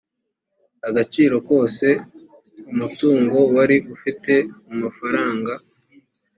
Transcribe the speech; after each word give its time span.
agaciro 0.87 1.35
kose 1.49 1.87
umutungo 2.71 3.37
wari 3.55 3.77
ufite 3.95 4.33
mu 4.65 4.75
mafaranga 4.83 5.53